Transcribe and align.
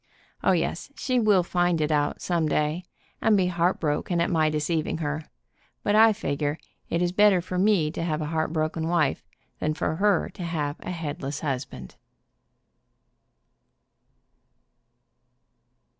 O, 0.43 0.51
yes, 0.53 0.91
she 0.95 1.19
will 1.19 1.43
find 1.43 1.79
it 1.79 1.91
out, 1.91 2.23
some 2.23 2.47
day, 2.47 2.85
and 3.21 3.37
be 3.37 3.45
heartbroken 3.45 4.19
at 4.19 4.31
my 4.31 4.49
deceiving 4.49 4.97
her, 4.97 5.25
but 5.83 5.93
I 5.93 6.11
figure 6.11 6.57
it 6.89 7.03
is 7.03 7.11
better 7.11 7.39
for 7.39 7.59
me 7.59 7.91
to 7.91 8.01
have 8.03 8.19
a 8.19 8.25
heartbroken 8.33 8.87
wife 8.87 9.23
than 9.59 9.75
for 9.75 9.97
her 9.97 10.29
to 10.29 10.41
have 10.43 10.77
a 10.79 10.89
headless 10.89 11.41
husband." 11.41 11.97